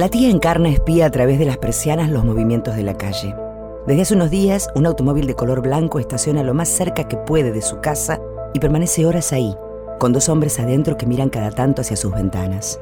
La 0.00 0.08
tía 0.08 0.30
Encarna 0.30 0.70
espía 0.70 1.04
a 1.04 1.10
través 1.10 1.38
de 1.38 1.44
las 1.44 1.58
persianas 1.58 2.08
los 2.08 2.24
movimientos 2.24 2.74
de 2.74 2.82
la 2.82 2.96
calle. 2.96 3.34
Desde 3.86 4.00
hace 4.00 4.14
unos 4.14 4.30
días, 4.30 4.70
un 4.74 4.86
automóvil 4.86 5.26
de 5.26 5.34
color 5.34 5.60
blanco 5.60 5.98
estaciona 5.98 6.42
lo 6.42 6.54
más 6.54 6.70
cerca 6.70 7.06
que 7.06 7.18
puede 7.18 7.52
de 7.52 7.60
su 7.60 7.82
casa 7.82 8.18
y 8.54 8.60
permanece 8.60 9.04
horas 9.04 9.30
ahí, 9.34 9.54
con 9.98 10.14
dos 10.14 10.30
hombres 10.30 10.58
adentro 10.58 10.96
que 10.96 11.04
miran 11.04 11.28
cada 11.28 11.50
tanto 11.50 11.82
hacia 11.82 11.98
sus 11.98 12.14
ventanas. 12.14 12.80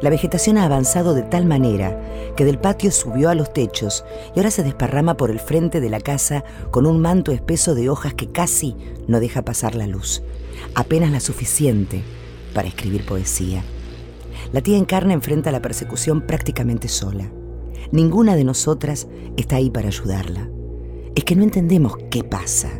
La 0.00 0.08
vegetación 0.08 0.56
ha 0.56 0.64
avanzado 0.64 1.12
de 1.12 1.20
tal 1.20 1.44
manera 1.44 2.00
que 2.34 2.46
del 2.46 2.58
patio 2.58 2.92
subió 2.92 3.28
a 3.28 3.34
los 3.34 3.52
techos 3.52 4.06
y 4.34 4.38
ahora 4.38 4.50
se 4.50 4.62
desparrama 4.62 5.18
por 5.18 5.30
el 5.30 5.40
frente 5.40 5.82
de 5.82 5.90
la 5.90 6.00
casa 6.00 6.44
con 6.70 6.86
un 6.86 6.98
manto 6.98 7.30
espeso 7.30 7.74
de 7.74 7.90
hojas 7.90 8.14
que 8.14 8.32
casi 8.32 8.74
no 9.06 9.20
deja 9.20 9.42
pasar 9.42 9.74
la 9.74 9.86
luz, 9.86 10.22
apenas 10.74 11.10
la 11.10 11.20
suficiente 11.20 12.02
para 12.54 12.68
escribir 12.68 13.04
poesía. 13.04 13.62
La 14.52 14.62
tía 14.62 14.78
Encarna 14.78 15.12
enfrenta 15.12 15.52
la 15.52 15.60
persecución 15.60 16.22
prácticamente 16.22 16.88
sola. 16.88 17.30
Ninguna 17.92 18.34
de 18.34 18.44
nosotras 18.44 19.08
está 19.36 19.56
ahí 19.56 19.70
para 19.70 19.88
ayudarla. 19.88 20.48
Es 21.14 21.24
que 21.24 21.36
no 21.36 21.42
entendemos 21.42 21.96
qué 22.10 22.24
pasa. 22.24 22.70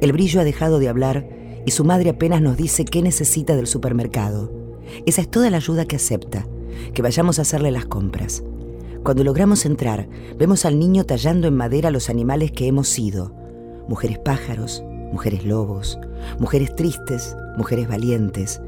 El 0.00 0.12
brillo 0.12 0.40
ha 0.40 0.44
dejado 0.44 0.78
de 0.78 0.88
hablar 0.88 1.28
y 1.66 1.70
su 1.70 1.84
madre 1.84 2.10
apenas 2.10 2.40
nos 2.40 2.56
dice 2.56 2.84
qué 2.84 3.02
necesita 3.02 3.56
del 3.56 3.66
supermercado. 3.66 4.52
Esa 5.06 5.20
es 5.20 5.30
toda 5.30 5.50
la 5.50 5.58
ayuda 5.58 5.84
que 5.84 5.96
acepta, 5.96 6.46
que 6.94 7.02
vayamos 7.02 7.38
a 7.38 7.42
hacerle 7.42 7.70
las 7.70 7.86
compras. 7.86 8.42
Cuando 9.02 9.24
logramos 9.24 9.66
entrar, 9.66 10.08
vemos 10.38 10.64
al 10.64 10.78
niño 10.78 11.04
tallando 11.04 11.48
en 11.48 11.56
madera 11.56 11.90
los 11.90 12.08
animales 12.08 12.52
que 12.52 12.66
hemos 12.68 12.88
sido. 12.88 13.34
Mujeres 13.88 14.18
pájaros, 14.18 14.82
mujeres 15.12 15.44
lobos, 15.44 15.98
mujeres 16.38 16.74
tristes, 16.74 17.36
mujeres 17.56 17.88
valientes. 17.88 18.60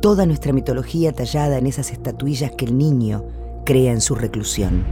Toda 0.00 0.26
nuestra 0.26 0.52
mitología 0.52 1.12
tallada 1.12 1.58
en 1.58 1.66
esas 1.66 1.90
estatuillas 1.90 2.52
que 2.52 2.64
el 2.64 2.76
niño 2.76 3.24
crea 3.64 3.92
en 3.92 4.00
su 4.00 4.14
reclusión. 4.14 4.84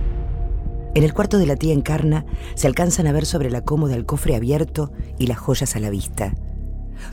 En 0.95 1.05
el 1.05 1.15
cuarto 1.15 1.39
de 1.39 1.47
la 1.47 1.57
tía 1.57 1.75
Encarna 1.75 2.25
se 2.55 2.67
alcanzan 2.67 3.07
a 3.07 3.13
ver 3.13 3.27
sobre 3.27 3.51
la 3.51 3.63
cómoda 3.63 3.95
el 3.95 4.07
cofre 4.07 4.35
abierto 4.35 4.93
y 5.19 5.27
las 5.27 5.39
joyas 5.39 5.77
a 5.77 5.81
la 5.81 5.91
vista. 5.91 6.35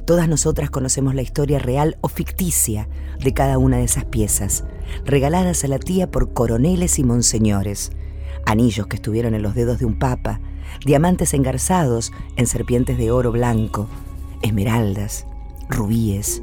Todas 0.05 0.27
nosotras 0.27 0.69
conocemos 0.69 1.15
la 1.15 1.21
historia 1.21 1.59
real 1.59 1.97
o 2.01 2.07
ficticia 2.07 2.87
de 3.23 3.33
cada 3.33 3.57
una 3.57 3.77
de 3.77 3.83
esas 3.83 4.05
piezas, 4.05 4.63
regaladas 5.03 5.63
a 5.63 5.67
la 5.67 5.79
tía 5.79 6.09
por 6.09 6.33
coroneles 6.33 6.99
y 6.99 7.03
monseñores, 7.03 7.91
anillos 8.45 8.87
que 8.87 8.95
estuvieron 8.95 9.35
en 9.35 9.41
los 9.41 9.55
dedos 9.55 9.79
de 9.79 9.85
un 9.85 9.99
papa, 9.99 10.39
diamantes 10.85 11.33
engarzados 11.33 12.11
en 12.35 12.47
serpientes 12.47 12.97
de 12.97 13.11
oro 13.11 13.31
blanco, 13.31 13.87
esmeraldas, 14.41 15.25
rubíes. 15.69 16.41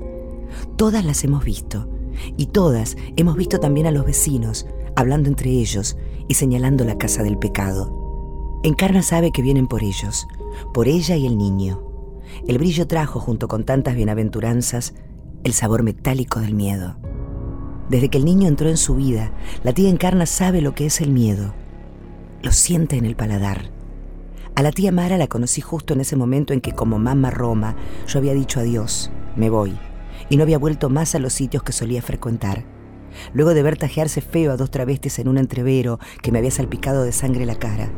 Todas 0.83 1.05
las 1.05 1.22
hemos 1.22 1.44
visto, 1.44 1.88
y 2.36 2.47
todas 2.47 2.97
hemos 3.14 3.36
visto 3.36 3.61
también 3.61 3.86
a 3.86 3.92
los 3.92 4.05
vecinos, 4.05 4.66
hablando 4.97 5.28
entre 5.28 5.48
ellos 5.48 5.97
y 6.27 6.34
señalando 6.34 6.84
la 6.84 6.98
casa 6.98 7.22
del 7.22 7.39
pecado. 7.39 8.58
Encarna 8.64 9.05
sabe 9.05 9.30
que 9.30 9.42
vienen 9.42 9.69
por 9.69 9.84
ellos, 9.84 10.27
por 10.74 10.89
ella 10.89 11.14
y 11.14 11.24
el 11.24 11.39
niño. 11.39 11.84
El 12.48 12.58
brillo 12.58 12.89
trajo, 12.89 13.20
junto 13.20 13.47
con 13.47 13.62
tantas 13.62 13.94
bienaventuranzas, 13.94 14.94
el 15.44 15.52
sabor 15.52 15.84
metálico 15.84 16.41
del 16.41 16.52
miedo. 16.52 16.96
Desde 17.89 18.08
que 18.08 18.19
el 18.19 18.24
niño 18.24 18.48
entró 18.48 18.69
en 18.69 18.77
su 18.77 18.96
vida, 18.96 19.30
la 19.62 19.72
tía 19.72 19.89
Encarna 19.89 20.27
sabe 20.27 20.62
lo 20.62 20.74
que 20.74 20.86
es 20.86 21.00
el 21.00 21.12
miedo. 21.12 21.55
Lo 22.42 22.50
siente 22.50 22.96
en 22.96 23.06
el 23.06 23.14
paladar. 23.14 23.70
A 24.56 24.62
la 24.62 24.72
tía 24.72 24.91
Mara 24.91 25.17
la 25.17 25.28
conocí 25.28 25.61
justo 25.61 25.94
en 25.94 26.00
ese 26.00 26.17
momento 26.17 26.52
en 26.52 26.61
que, 26.61 26.72
como 26.72 26.98
mamá 26.98 27.30
Roma, 27.30 27.77
yo 28.08 28.19
había 28.19 28.34
dicho 28.34 28.58
adiós, 28.58 29.12
me 29.36 29.48
voy, 29.48 29.78
y 30.28 30.36
no 30.36 30.42
había 30.42 30.58
vuelto 30.58 30.88
más 30.88 31.14
a 31.14 31.18
los 31.18 31.32
sitios 31.32 31.62
que 31.62 31.72
solía 31.72 32.02
frecuentar 32.02 32.64
luego 33.32 33.55
de 33.55 33.62
ver 33.62 33.77
tajearse 33.77 34.20
feo 34.20 34.52
a 34.52 34.56
dos 34.56 34.70
travestis 34.70 35.18
en 35.18 35.28
un 35.28 35.38
entrevero 35.38 35.98
que 36.22 36.32
me 36.32 36.38
había 36.38 36.50
salpicado 36.50 37.05
de 37.05 37.12
sangre 37.12 37.46
la 37.46 37.56
cara. 37.56 37.91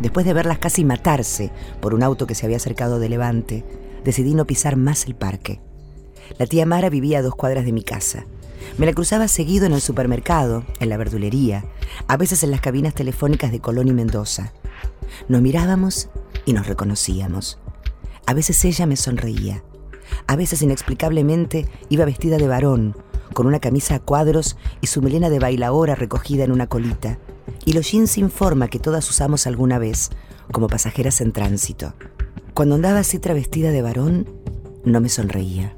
Después 0.00 0.26
de 0.26 0.32
verlas 0.32 0.58
casi 0.58 0.84
matarse 0.84 1.50
por 1.80 1.94
un 1.94 2.02
auto 2.02 2.26
que 2.26 2.34
se 2.34 2.46
había 2.46 2.58
acercado 2.58 2.98
de 2.98 3.08
Levante, 3.08 3.64
decidí 4.04 4.34
no 4.34 4.46
pisar 4.46 4.76
más 4.76 5.06
el 5.06 5.14
parque. 5.14 5.60
La 6.38 6.46
tía 6.46 6.66
Mara 6.66 6.90
vivía 6.90 7.18
a 7.18 7.22
dos 7.22 7.34
cuadras 7.34 7.64
de 7.64 7.72
mi 7.72 7.82
casa. 7.82 8.26
Me 8.76 8.86
la 8.86 8.92
cruzaba 8.92 9.28
seguido 9.28 9.66
en 9.66 9.72
el 9.72 9.80
supermercado, 9.80 10.64
en 10.78 10.88
la 10.88 10.96
verdulería, 10.96 11.64
a 12.06 12.16
veces 12.16 12.42
en 12.42 12.50
las 12.50 12.60
cabinas 12.60 12.94
telefónicas 12.94 13.50
de 13.50 13.60
Colón 13.60 13.88
y 13.88 13.92
Mendoza. 13.92 14.52
Nos 15.28 15.40
mirábamos 15.40 16.10
y 16.44 16.52
nos 16.52 16.66
reconocíamos. 16.66 17.58
A 18.26 18.34
veces 18.34 18.62
ella 18.64 18.86
me 18.86 18.96
sonreía. 18.96 19.62
A 20.26 20.36
veces 20.36 20.62
inexplicablemente 20.62 21.66
iba 21.88 22.04
vestida 22.04 22.36
de 22.36 22.48
varón 22.48 22.94
con 23.32 23.46
una 23.46 23.60
camisa 23.60 23.96
a 23.96 24.00
cuadros 24.00 24.56
y 24.80 24.88
su 24.88 25.02
melena 25.02 25.30
de 25.30 25.38
bailaora 25.38 25.94
recogida 25.94 26.44
en 26.44 26.52
una 26.52 26.66
colita, 26.66 27.18
y 27.64 27.72
los 27.72 27.90
jeans 27.90 28.10
sin 28.10 28.30
forma 28.30 28.68
que 28.68 28.78
todas 28.78 29.08
usamos 29.08 29.46
alguna 29.46 29.78
vez, 29.78 30.10
como 30.52 30.68
pasajeras 30.68 31.20
en 31.20 31.32
tránsito. 31.32 31.94
Cuando 32.54 32.74
andaba 32.74 33.00
así 33.00 33.18
travestida 33.18 33.70
de 33.70 33.82
varón, 33.82 34.28
no 34.84 35.00
me 35.00 35.08
sonreía. 35.08 35.74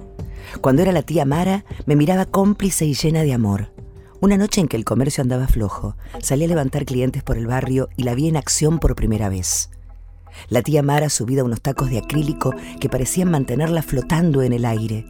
Cuando 0.61 0.83
era 0.83 0.93
la 0.93 1.03
tía 1.03 1.25
Mara, 1.25 1.65
me 1.87 1.97
miraba 1.97 2.25
cómplice 2.27 2.87
y 2.87 2.95
llena 2.95 3.23
de 3.23 3.35
amor. 3.35 3.73
Una 4.21 4.37
noche 4.37 4.61
en 4.61 4.69
que 4.69 4.77
el 4.77 4.85
comercio 4.85 5.23
andaba 5.23 5.47
flojo, 5.47 5.97
salí 6.23 6.45
a 6.45 6.49
levantar 6.49 6.85
clientes 6.85 7.23
por 7.23 7.37
el 7.37 7.47
barrio 7.47 7.89
y 7.97 8.05
la 8.05 8.15
vi 8.15 8.29
en 8.29 8.37
acción 8.37 8.79
por 8.79 8.95
primera 8.95 9.29
vez. 9.29 9.71
La 10.49 10.63
tía 10.63 10.83
Mara 10.83 11.09
subida 11.09 11.43
a 11.43 11.45
unos 11.45 11.61
tacos 11.61 11.91
de 11.91 11.99
acrílico 11.99 12.55
que 12.81 12.89
parecían 12.89 13.31
mantenerla 13.31 13.83
flotando 13.83 14.43
en 14.43 14.53
el 14.53 14.65
aire, 14.65 15.07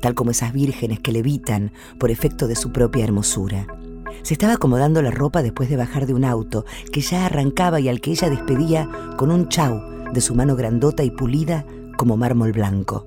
tal 0.00 0.14
como 0.14 0.30
esas 0.30 0.52
vírgenes 0.52 1.00
que 1.00 1.12
levitan 1.12 1.72
por 1.98 2.10
efecto 2.10 2.46
de 2.46 2.56
su 2.56 2.72
propia 2.72 3.04
hermosura. 3.04 3.66
Se 4.22 4.34
estaba 4.34 4.54
acomodando 4.54 5.02
la 5.02 5.10
ropa 5.10 5.42
después 5.42 5.68
de 5.68 5.76
bajar 5.76 6.06
de 6.06 6.14
un 6.14 6.24
auto 6.24 6.64
que 6.92 7.00
ya 7.00 7.26
arrancaba 7.26 7.80
y 7.80 7.88
al 7.88 8.00
que 8.00 8.10
ella 8.10 8.30
despedía 8.30 8.88
con 9.16 9.30
un 9.30 9.48
chau 9.48 9.80
de 10.12 10.20
su 10.20 10.34
mano 10.34 10.54
grandota 10.54 11.02
y 11.02 11.10
pulida 11.10 11.64
como 11.96 12.16
mármol 12.16 12.52
blanco. 12.52 13.04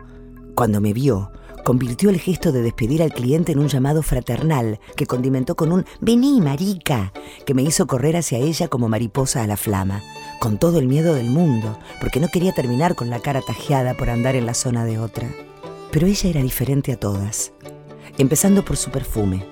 Cuando 0.56 0.82
me 0.82 0.94
vio, 0.94 1.32
convirtió 1.64 2.10
el 2.10 2.20
gesto 2.20 2.52
de 2.52 2.62
despedir 2.62 3.02
al 3.02 3.14
cliente 3.14 3.52
en 3.52 3.60
un 3.60 3.68
llamado 3.68 4.04
fraternal 4.04 4.80
que 4.96 5.06
condimentó 5.06 5.56
con 5.56 5.72
un 5.72 5.86
Vení, 6.00 6.40
marica, 6.42 7.12
que 7.46 7.54
me 7.54 7.64
hizo 7.64 7.88
correr 7.88 8.16
hacia 8.18 8.38
ella 8.38 8.68
como 8.68 8.88
mariposa 8.88 9.44
a 9.44 9.48
la 9.48 9.58
flama, 9.58 10.02
con 10.40 10.58
todo 10.58 10.80
el 10.80 10.88
miedo 10.88 11.14
del 11.14 11.30
mundo, 11.30 11.78
porque 12.00 12.20
no 12.20 12.28
quería 12.28 12.54
terminar 12.54 12.96
con 12.96 13.10
la 13.10 13.20
cara 13.20 13.42
tajeada 13.42 13.94
por 13.94 14.10
andar 14.10 14.36
en 14.36 14.46
la 14.46 14.54
zona 14.54 14.86
de 14.86 15.00
otra. 15.00 15.30
Pero 15.92 16.08
ella 16.08 16.30
era 16.30 16.42
diferente 16.42 16.92
a 16.92 17.00
todas, 17.00 17.54
empezando 18.18 18.64
por 18.64 18.78
su 18.78 18.92
perfume. 18.92 19.46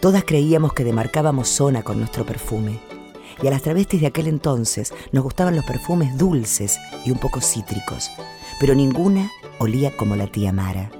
Todas 0.00 0.24
creíamos 0.24 0.72
que 0.72 0.84
demarcábamos 0.84 1.48
zona 1.48 1.82
con 1.82 1.98
nuestro 1.98 2.26
perfume, 2.26 2.80
y 3.42 3.46
a 3.46 3.50
las 3.50 3.62
travestis 3.62 4.00
de 4.00 4.06
aquel 4.08 4.26
entonces 4.26 4.92
nos 5.12 5.24
gustaban 5.24 5.56
los 5.56 5.64
perfumes 5.64 6.16
dulces 6.18 6.78
y 7.04 7.10
un 7.10 7.18
poco 7.18 7.40
cítricos, 7.40 8.10
pero 8.60 8.74
ninguna 8.74 9.30
olía 9.58 9.96
como 9.96 10.16
la 10.16 10.26
tía 10.26 10.52
Mara. 10.52 10.90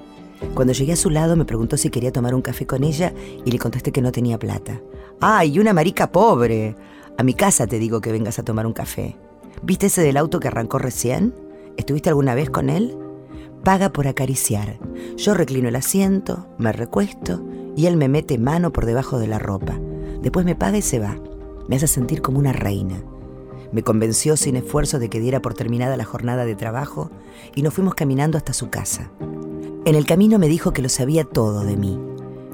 Cuando 0.53 0.73
llegué 0.73 0.93
a 0.93 0.97
su 0.97 1.09
lado 1.09 1.35
me 1.35 1.45
preguntó 1.45 1.77
si 1.77 1.89
quería 1.89 2.11
tomar 2.11 2.35
un 2.35 2.41
café 2.41 2.67
con 2.67 2.83
ella 2.83 3.13
y 3.45 3.51
le 3.51 3.59
contesté 3.59 3.91
que 3.91 4.01
no 4.01 4.11
tenía 4.11 4.37
plata. 4.37 4.81
¡Ay, 5.21 5.57
una 5.59 5.73
marica 5.73 6.11
pobre! 6.11 6.75
A 7.17 7.23
mi 7.23 7.33
casa 7.33 7.67
te 7.67 7.79
digo 7.79 8.01
que 8.01 8.11
vengas 8.11 8.39
a 8.39 8.43
tomar 8.43 8.65
un 8.65 8.73
café. 8.73 9.15
¿Viste 9.61 9.87
ese 9.87 10.01
del 10.01 10.17
auto 10.17 10.39
que 10.39 10.47
arrancó 10.47 10.79
recién? 10.79 11.33
¿Estuviste 11.77 12.09
alguna 12.09 12.35
vez 12.35 12.49
con 12.49 12.69
él? 12.69 12.97
paga 13.63 13.91
por 13.91 14.07
acariciar. 14.07 14.77
Yo 15.17 15.33
reclino 15.33 15.69
el 15.69 15.75
asiento, 15.75 16.47
me 16.57 16.71
recuesto 16.71 17.43
y 17.75 17.87
él 17.87 17.97
me 17.97 18.09
mete 18.09 18.37
mano 18.37 18.71
por 18.73 18.85
debajo 18.85 19.19
de 19.19 19.27
la 19.27 19.39
ropa. 19.39 19.79
Después 20.21 20.45
me 20.45 20.55
paga 20.55 20.77
y 20.77 20.81
se 20.81 20.99
va. 20.99 21.17
Me 21.67 21.77
hace 21.77 21.87
sentir 21.87 22.21
como 22.21 22.39
una 22.39 22.53
reina. 22.53 23.01
Me 23.71 23.83
convenció 23.83 24.37
sin 24.37 24.55
esfuerzo 24.57 24.99
de 24.99 25.09
que 25.09 25.19
diera 25.19 25.41
por 25.41 25.53
terminada 25.53 25.97
la 25.97 26.05
jornada 26.05 26.45
de 26.45 26.55
trabajo 26.55 27.09
y 27.55 27.63
nos 27.63 27.73
fuimos 27.73 27.95
caminando 27.95 28.37
hasta 28.37 28.53
su 28.53 28.69
casa. 28.69 29.11
En 29.85 29.95
el 29.95 30.05
camino 30.05 30.39
me 30.39 30.47
dijo 30.47 30.73
que 30.73 30.81
lo 30.81 30.89
sabía 30.89 31.23
todo 31.23 31.63
de 31.63 31.75
mí, 31.75 31.99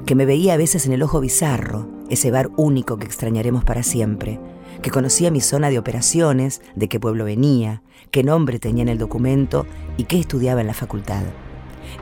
que 0.06 0.14
me 0.14 0.26
veía 0.26 0.54
a 0.54 0.56
veces 0.56 0.86
en 0.86 0.92
el 0.92 1.02
ojo 1.02 1.20
bizarro, 1.20 1.86
ese 2.10 2.30
bar 2.30 2.50
único 2.56 2.98
que 2.98 3.06
extrañaremos 3.06 3.64
para 3.64 3.82
siempre, 3.82 4.38
que 4.82 4.90
conocía 4.90 5.30
mi 5.30 5.40
zona 5.40 5.70
de 5.70 5.78
operaciones, 5.78 6.60
de 6.74 6.88
qué 6.88 7.00
pueblo 7.00 7.24
venía, 7.24 7.82
qué 8.10 8.22
nombre 8.22 8.58
tenía 8.58 8.82
en 8.82 8.88
el 8.88 8.98
documento 8.98 9.66
y 9.96 10.04
qué 10.04 10.18
estudiaba 10.18 10.60
en 10.60 10.66
la 10.66 10.74
facultad. 10.74 11.22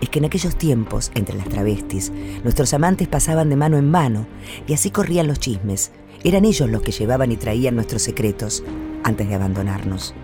Es 0.00 0.08
que 0.08 0.18
en 0.18 0.24
aquellos 0.24 0.56
tiempos, 0.56 1.10
entre 1.14 1.36
las 1.36 1.48
travestis, 1.48 2.12
nuestros 2.42 2.74
amantes 2.74 3.08
pasaban 3.08 3.48
de 3.50 3.56
mano 3.56 3.76
en 3.76 3.90
mano 3.90 4.26
y 4.66 4.72
así 4.72 4.90
corrían 4.90 5.26
los 5.26 5.38
chismes. 5.38 5.92
Eran 6.24 6.44
ellos 6.44 6.68
los 6.68 6.82
que 6.82 6.92
llevaban 6.92 7.30
y 7.30 7.36
traían 7.36 7.74
nuestros 7.74 8.02
secretos 8.02 8.64
antes 9.04 9.28
de 9.28 9.34
abandonarnos. 9.34 10.14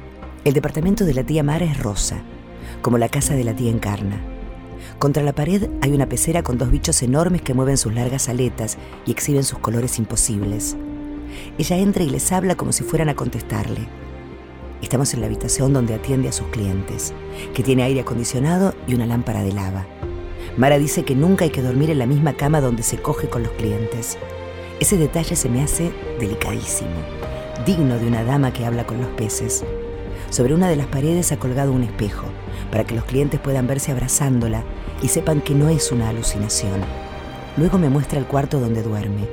El 0.44 0.55
departamento 0.55 1.05
de 1.05 1.14
la 1.14 1.25
tía 1.25 1.43
Mara 1.43 1.64
es 1.64 1.79
rosa, 1.79 2.23
como 2.82 2.99
la 2.99 3.08
casa 3.08 3.35
de 3.35 3.44
la 3.44 3.55
tía 3.55 3.70
Encarna. 3.70 4.33
Contra 4.98 5.22
la 5.22 5.34
pared 5.34 5.69
hay 5.81 5.92
una 5.92 6.08
pecera 6.08 6.42
con 6.42 6.58
dos 6.58 6.70
bichos 6.70 7.02
enormes 7.02 7.42
que 7.42 7.54
mueven 7.54 7.76
sus 7.76 7.94
largas 7.94 8.28
aletas 8.28 8.78
y 9.06 9.10
exhiben 9.10 9.44
sus 9.44 9.58
colores 9.58 9.98
imposibles. 9.98 10.76
Ella 11.58 11.76
entra 11.76 12.04
y 12.04 12.10
les 12.10 12.31
habla 12.32 12.54
como 12.54 12.72
si 12.72 12.84
fueran 12.84 13.08
a 13.08 13.14
contestarle. 13.14 13.88
Estamos 14.82 15.14
en 15.14 15.20
la 15.20 15.26
habitación 15.26 15.72
donde 15.72 15.94
atiende 15.94 16.28
a 16.28 16.32
sus 16.32 16.46
clientes, 16.48 17.12
que 17.54 17.62
tiene 17.62 17.84
aire 17.84 18.00
acondicionado 18.00 18.75
y 18.86 18.94
una 18.94 19.06
lámpara 19.06 19.42
de 19.42 19.52
lava. 19.52 19.86
Mara 20.56 20.78
dice 20.78 21.04
que 21.04 21.14
nunca 21.14 21.44
hay 21.44 21.50
que 21.50 21.62
dormir 21.62 21.90
en 21.90 21.98
la 21.98 22.06
misma 22.06 22.34
cama 22.34 22.60
donde 22.60 22.82
se 22.82 22.98
coge 22.98 23.28
con 23.28 23.42
los 23.42 23.52
clientes. 23.52 24.19
Ese 24.81 24.96
detalle 24.96 25.36
se 25.36 25.48
me 25.48 25.62
hace 25.62 25.90
delicadísimo, 26.20 26.90
digno 27.66 27.98
de 27.98 28.06
una 28.06 28.25
dama 28.25 28.52
que 28.52 28.64
habla 28.64 28.86
con 28.86 29.00
los 29.00 29.08
peces. 29.10 29.64
Sobre 30.34 30.52
una 30.52 30.69
de 30.69 30.75
las 30.75 30.88
paredes 30.88 31.31
ha 31.31 31.36
colgado 31.36 31.70
un 31.70 31.84
espejo, 31.84 32.26
para 32.72 32.82
que 32.82 32.96
los 32.96 33.04
clientes 33.04 33.38
puedan 33.38 33.69
verse 33.69 33.92
abrazándola 33.92 34.64
y 35.00 35.06
sepan 35.06 35.40
que 35.40 35.54
no 35.54 35.69
es 35.69 35.92
una 35.92 36.08
alucinación. 36.08 36.81
Luego 37.56 37.78
me 37.78 37.88
muestra 37.88 38.19
el 38.19 38.26
cuarto 38.26 38.58
donde 38.58 38.82
duerme, 38.82 39.28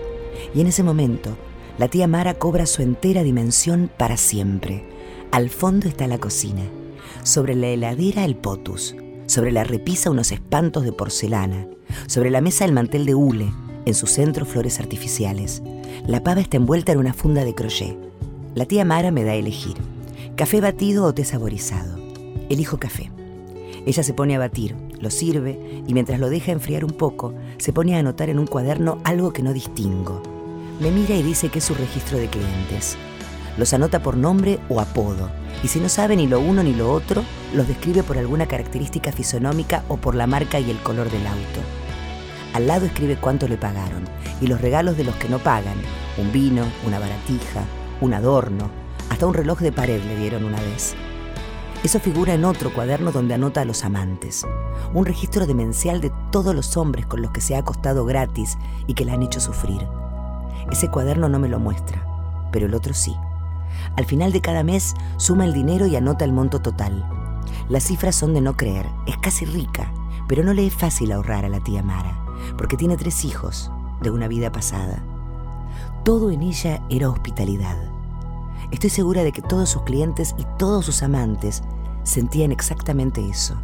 y 0.54 0.62
en 0.62 0.68
ese 0.68 0.84
momento 0.84 1.36
la 1.80 1.88
tía 1.88 2.08
Mara 2.08 2.36
cobra 2.36 2.68
su 2.68 2.84
entera 2.84 3.24
dimensión 3.24 3.90
para 3.98 4.16
siempre. 4.16 4.86
Al 5.32 5.50
fondo 5.50 5.88
está 5.88 6.06
la 6.06 6.20
cocina, 6.20 6.62
sobre 7.24 7.56
la 7.56 7.70
heladera 7.70 8.24
el 8.24 8.36
potus, 8.36 8.96
sobre 9.26 9.52
la 9.52 9.64
repisa 9.64 10.12
unos 10.12 10.32
espantos 10.32 10.84
de 10.84 10.92
porcelana, 10.92 11.66
sobre 12.06 12.30
la 12.30 12.42
mesa 12.42 12.64
el 12.64 12.74
mantel 12.74 13.08
de 13.08 13.16
hule, 13.16 13.52
en 13.88 13.96
su 13.96 14.06
centro 14.06 14.46
flores 14.46 14.80
artificiales. 14.80 15.64
La 16.06 16.22
pava 16.22 16.42
está 16.42 16.58
envuelta 16.58 16.92
en 16.92 17.00
una 17.00 17.16
funda 17.16 17.44
de 17.44 17.56
crochet. 17.56 17.98
La 18.54 18.66
tía 18.66 18.86
Mara 18.86 19.10
me 19.10 19.24
da 19.24 19.32
a 19.32 19.36
elegir, 19.36 19.78
café 20.36 20.62
batido 20.62 21.06
o 21.06 21.14
té 21.14 21.26
saborizado. 21.26 21.98
Elijo 22.50 22.78
café. 22.78 23.12
Ella 23.86 24.04
se 24.04 24.14
pone 24.14 24.36
a 24.36 24.40
batir, 24.40 24.76
lo 25.00 25.10
sirve 25.10 25.84
y 25.88 25.94
mientras 25.94 26.20
lo 26.20 26.30
deja 26.30 26.52
enfriar 26.52 26.86
un 26.86 26.92
poco, 26.92 27.34
se 27.58 27.74
pone 27.74 27.96
a 27.96 28.00
anotar 28.00 28.30
en 28.30 28.40
un 28.40 28.48
cuaderno 28.48 29.00
algo 29.04 29.34
que 29.34 29.44
no 29.44 29.54
distingo. 29.54 30.22
Me 30.80 30.92
mira 30.92 31.16
y 31.16 31.24
dice 31.24 31.50
que 31.50 31.60
es 31.60 31.66
su 31.66 31.74
registro 31.74 32.18
de 32.18 32.28
clientes. 32.28 32.98
Los 33.58 33.74
anota 33.74 34.02
por 34.02 34.18
nombre 34.18 34.60
o 34.70 34.80
apodo, 34.80 35.30
y 35.64 35.68
si 35.68 35.80
no 35.80 35.90
sabe 35.90 36.16
ni 36.16 36.28
lo 36.28 36.40
uno 36.40 36.64
ni 36.64 36.74
lo 36.74 36.92
otro, 36.92 37.24
los 37.54 37.68
describe 37.68 38.04
por 38.04 38.18
alguna 38.18 38.48
característica 38.48 39.12
fisonómica 39.12 39.84
o 39.90 39.98
por 39.98 40.16
la 40.16 40.28
marca 40.28 40.60
y 40.60 40.72
el 40.72 40.78
color 40.78 41.10
del 41.12 41.28
auto. 41.28 41.60
Al 42.54 42.68
lado 42.68 42.86
escribe 42.86 43.18
cuánto 43.18 43.48
le 43.48 43.58
pagaron 43.58 44.04
y 44.40 44.48
los 44.48 44.62
regalos 44.62 44.98
de 44.98 45.04
los 45.04 45.16
que 45.16 45.30
no 45.30 45.40
pagan, 45.40 45.78
un 46.18 46.32
vino, 46.32 46.66
una 46.86 47.00
baratija, 47.00 47.64
un 48.00 48.14
adorno, 48.14 48.81
hasta 49.22 49.28
un 49.28 49.36
reloj 49.36 49.60
de 49.60 49.72
pared 49.72 50.04
le 50.04 50.18
dieron 50.18 50.46
una 50.46 50.60
vez. 50.60 50.96
Eso 51.84 52.00
figura 52.00 52.34
en 52.34 52.44
otro 52.44 52.74
cuaderno 52.74 53.12
donde 53.12 53.36
anota 53.36 53.62
a 53.62 53.66
los 53.66 53.86
amantes, 53.86 54.48
un 54.96 55.06
registro 55.06 55.46
demencial 55.46 56.02
de 56.02 56.12
todos 56.32 56.56
los 56.56 56.76
hombres 56.76 57.06
con 57.06 57.22
los 57.22 57.30
que 57.30 57.40
se 57.40 57.56
ha 57.56 57.60
acostado 57.60 58.04
gratis 58.04 58.58
y 58.88 58.96
que 58.96 59.06
la 59.06 59.14
han 59.14 59.22
hecho 59.22 59.40
sufrir. 59.40 59.88
Ese 60.72 60.90
cuaderno 60.90 61.30
no 61.30 61.38
me 61.38 61.50
lo 61.50 61.60
muestra, 61.60 62.04
pero 62.52 62.66
el 62.66 62.74
otro 62.74 62.96
sí. 62.96 63.16
Al 63.96 64.06
final 64.06 64.32
de 64.32 64.42
cada 64.42 64.64
mes 64.64 64.96
suma 65.18 65.46
el 65.46 65.54
dinero 65.54 65.86
y 65.86 65.96
anota 65.96 66.26
el 66.26 66.34
monto 66.34 66.60
total. 66.60 67.08
Las 67.70 67.84
cifras 67.84 68.16
son 68.16 68.34
de 68.34 68.42
no 68.42 68.58
creer, 68.58 68.88
es 69.06 69.18
casi 69.20 69.46
rica, 69.46 69.94
pero 70.28 70.44
no 70.44 70.52
le 70.52 70.66
es 70.66 70.74
fácil 70.74 71.12
ahorrar 71.12 71.46
a 71.46 71.50
la 71.50 71.60
tía 71.60 71.84
Mara, 71.84 72.26
porque 72.58 72.76
tiene 72.76 72.98
tres 72.98 73.24
hijos 73.24 73.70
de 74.02 74.10
una 74.10 74.28
vida 74.28 74.52
pasada. 74.52 75.04
Todo 76.04 76.32
en 76.32 76.42
ella 76.42 76.82
era 76.90 77.12
hospitalidad. 77.12 78.01
Estoy 78.72 78.90
segura 78.90 79.24
de 79.24 79.32
que 79.32 79.42
todos 79.42 79.70
sus 79.70 79.84
clientes 79.84 80.34
y 80.38 80.46
todos 80.58 80.86
sus 80.86 81.04
amantes 81.04 81.62
sentían 82.04 82.52
exactamente 82.52 83.28
eso. 83.28 83.56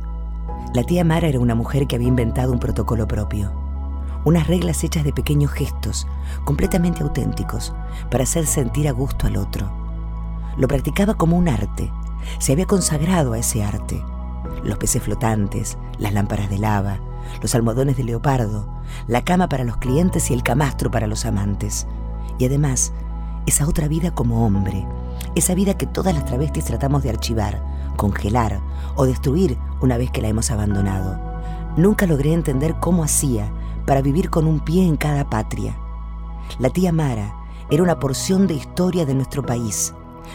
La 0.74 0.83
tía 0.83 1.04
Mara 1.04 1.27
era 1.27 1.39
una 1.39 1.56
mujer 1.56 1.88
que 1.88 1.95
había 1.95 2.09
inventado 2.09 2.51
un 2.51 2.59
protocolo 2.59 3.07
propio, 3.07 3.51
unas 4.25 4.48
reglas 4.48 4.83
hechas 4.83 5.06
de 5.06 5.13
pequeños 5.13 5.51
gestos, 5.51 6.06
completamente 6.44 7.04
auténticos, 7.04 7.74
para 8.12 8.25
hacer 8.25 8.45
sentir 8.45 8.88
a 8.89 8.92
gusto 8.92 9.27
al 9.27 9.38
otro. 9.38 9.71
Lo 10.57 10.68
practicaba 10.68 11.13
como 11.13 11.38
un 11.38 11.48
arte, 11.48 11.92
se 12.39 12.51
había 12.51 12.65
consagrado 12.65 13.33
a 13.33 13.39
ese 13.39 13.63
arte. 13.63 14.04
Los 14.63 14.77
peces 14.77 15.01
flotantes, 15.01 15.77
las 15.98 16.13
lámparas 16.13 16.50
de 16.50 16.57
lava, 16.57 17.00
los 17.42 17.56
almohadones 17.56 17.95
de 17.95 18.04
leopardo, 18.04 18.68
la 19.07 19.24
cama 19.24 19.48
para 19.48 19.63
los 19.63 19.77
clientes 19.77 20.30
y 20.30 20.33
el 20.33 20.44
camastro 20.44 20.92
para 20.92 21.07
los 21.07 21.25
amantes. 21.25 21.88
Y 22.38 22.45
además, 22.45 22.92
esa 23.47 23.65
otra 23.65 23.88
vida 23.88 24.11
como 24.13 24.45
hombre, 24.45 24.85
esa 25.33 25.55
vida 25.55 25.73
que 25.75 25.88
todas 25.88 26.13
las 26.13 26.25
travestis 26.25 26.65
tratamos 26.65 27.01
de 27.01 27.09
archivar, 27.09 27.63
congelar 27.95 28.61
o 28.95 29.05
destruir 29.05 29.57
una 29.81 29.97
vez 29.97 30.11
que 30.11 30.21
la 30.21 30.27
hemos 30.27 30.51
abandonado. 30.51 31.19
Nunca 31.77 32.05
logré 32.05 32.33
entender 32.33 32.75
cómo 32.81 33.03
hacía 33.03 33.51
para 33.85 34.01
vivir 34.01 34.29
con 34.29 34.47
un 34.47 34.59
pie 34.59 34.85
en 34.85 34.97
cada 34.97 35.29
patria. 35.29 35.77
La 36.59 36.69
tía 36.69 36.91
Mara 36.91 37.35
era 37.71 37.83
una 37.83 37.99
porción 37.99 38.47
de 38.47 38.53
historia 38.53 39.05
de 39.05 39.15
nuestro 39.15 39.45
país, 39.45 39.94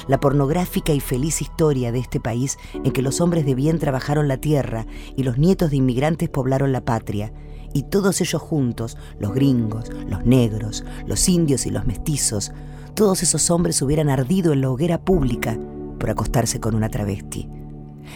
la 0.08 0.18
pornográfica 0.18 0.94
y 0.94 1.00
feliz 1.00 1.42
historia 1.42 1.92
de 1.92 1.98
este 1.98 2.18
país 2.18 2.58
en 2.72 2.92
que 2.92 3.02
los 3.02 3.20
hombres 3.20 3.44
de 3.44 3.54
bien 3.54 3.78
trabajaron 3.78 4.26
la 4.26 4.38
tierra 4.38 4.86
y 5.16 5.22
los 5.22 5.36
nietos 5.36 5.70
de 5.70 5.76
inmigrantes 5.76 6.30
poblaron 6.30 6.72
la 6.72 6.84
patria, 6.84 7.32
y 7.74 7.84
todos 7.84 8.20
ellos 8.20 8.40
juntos, 8.40 8.96
los 9.18 9.34
gringos, 9.34 9.90
los 10.06 10.24
negros, 10.24 10.84
los 11.06 11.28
indios 11.28 11.66
y 11.66 11.70
los 11.70 11.86
mestizos, 11.86 12.52
todos 12.94 13.22
esos 13.22 13.50
hombres 13.50 13.80
hubieran 13.82 14.08
ardido 14.08 14.52
en 14.52 14.60
la 14.60 14.70
hoguera 14.70 15.00
pública 15.00 15.58
por 15.98 16.10
acostarse 16.10 16.60
con 16.60 16.74
una 16.74 16.88
travesti. 16.88 17.48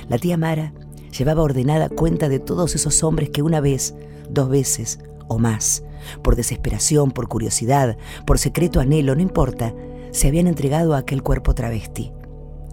La 0.08 0.18
tía 0.18 0.36
Mara 0.36 0.72
llevaba 1.16 1.42
ordenada 1.42 1.88
cuenta 1.88 2.28
de 2.28 2.38
todos 2.38 2.74
esos 2.74 3.02
hombres 3.02 3.30
que 3.30 3.42
una 3.42 3.60
vez, 3.60 3.94
dos 4.28 4.48
veces 4.48 4.98
o 5.28 5.38
más, 5.38 5.82
por 6.22 6.36
desesperación, 6.36 7.10
por 7.10 7.28
curiosidad, 7.28 7.96
por 8.26 8.38
secreto 8.38 8.80
anhelo, 8.80 9.14
no 9.14 9.22
importa, 9.22 9.74
se 10.10 10.28
habían 10.28 10.46
entregado 10.46 10.94
a 10.94 10.98
aquel 10.98 11.22
cuerpo 11.22 11.54
travesti. 11.54 12.12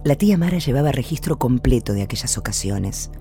La 0.03 0.15
tía 0.15 0.37
Mara 0.37 0.57
llevaba 0.57 0.91
registro 0.91 1.37
completo 1.37 1.93
de 1.93 2.01
aquellas 2.01 2.37
ocasiones 2.37 3.11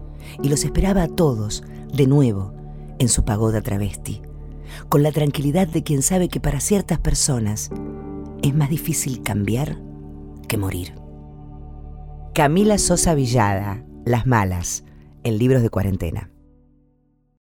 y 0.43 0.49
los 0.49 0.65
esperaba 0.65 1.03
a 1.03 1.09
todos, 1.09 1.63
de 1.93 2.07
nuevo, 2.07 2.55
en 2.99 3.09
su 3.09 3.25
pagoda 3.25 3.63
travesti, 3.63 4.23
con 4.89 5.03
la 5.03 5.13
tranquilidad 5.13 5.69
de 5.69 5.83
quien 5.83 6.03
sabe 6.03 6.29
que 6.29 6.41
para 6.41 6.61
ciertas 6.61 6.99
personas 6.99 7.71
es 8.43 8.55
más 8.55 8.71
difícil 8.71 9.23
cambiar 9.23 9.79
que 10.49 10.59
morir. 10.59 10.95
Camila 12.35 12.79
Sosa 12.79 13.15
Villada, 13.15 13.85
Las 14.05 14.27
Malas, 14.27 14.85
en 15.23 15.39
libros 15.39 15.63
de 15.63 15.71
cuarentena. 15.71 16.32